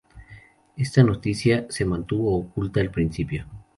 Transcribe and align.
Esta 0.77 1.03
noticia 1.03 1.67
se 1.69 1.85
mantuvo 1.85 2.35
oculta 2.39 2.81
al 2.81 2.89
principio. 2.89 3.45